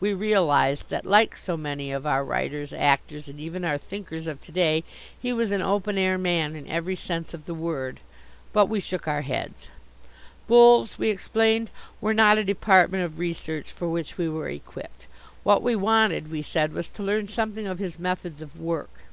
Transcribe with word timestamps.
We 0.00 0.12
realized 0.12 0.88
that 0.88 1.06
like 1.06 1.36
so 1.36 1.56
many 1.56 1.92
of 1.92 2.04
our 2.04 2.24
writers, 2.24 2.72
actors, 2.72 3.28
and 3.28 3.38
even 3.38 3.64
our 3.64 3.78
thinkers, 3.78 4.26
of 4.26 4.42
to 4.42 4.50
day, 4.50 4.82
he 5.22 5.32
was 5.32 5.52
an 5.52 5.62
open 5.62 5.96
air 5.96 6.18
man 6.18 6.56
in 6.56 6.66
every 6.66 6.96
sense 6.96 7.32
of 7.32 7.44
the 7.46 7.54
word. 7.54 8.00
But 8.52 8.66
we 8.68 8.80
shook 8.80 9.06
our 9.06 9.20
heads. 9.22 9.68
Bulls, 10.48 10.98
we 10.98 11.10
explained, 11.10 11.70
were 12.00 12.12
not 12.12 12.38
a 12.38 12.42
department 12.44 13.04
of 13.04 13.20
research 13.20 13.70
for 13.70 13.88
which 13.88 14.18
we 14.18 14.28
were 14.28 14.48
equipped. 14.48 15.06
What 15.44 15.62
we 15.62 15.76
wanted, 15.76 16.28
we 16.28 16.42
said, 16.42 16.72
was 16.72 16.88
to 16.88 17.04
learn 17.04 17.28
something 17.28 17.68
of 17.68 17.78
his 17.78 18.00
methods 18.00 18.42
of 18.42 18.58
work. 18.60 19.04